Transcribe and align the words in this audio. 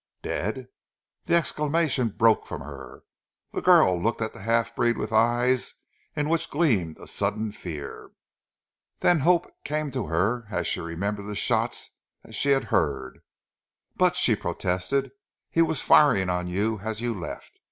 "Dead!" 0.23 0.55
As 0.57 0.65
the 1.25 1.35
exclamation 1.35 2.07
broke 2.09 2.47
from 2.47 2.61
her, 2.61 3.03
the 3.51 3.61
girl 3.61 4.01
looked 4.01 4.19
at 4.19 4.33
the 4.33 4.41
half 4.41 4.75
breed 4.75 4.97
with 4.97 5.13
eyes 5.13 5.75
in 6.15 6.27
which 6.27 6.49
gleamed 6.49 6.97
a 6.97 7.05
sudden 7.05 7.51
fear. 7.51 8.09
Then 9.01 9.19
hope 9.19 9.53
came 9.63 9.91
to 9.91 10.07
her 10.07 10.47
as 10.49 10.65
she 10.65 10.79
remembered 10.81 11.27
the 11.27 11.35
shots 11.35 11.91
that 12.23 12.33
she 12.33 12.49
had 12.49 12.63
heard. 12.73 13.21
"But," 13.95 14.15
she 14.15 14.35
protested, 14.35 15.11
"he 15.51 15.61
was 15.61 15.81
firing 15.83 16.31
on 16.31 16.47
you 16.47 16.79
as 16.79 17.01
you 17.01 17.13
left. 17.13 17.59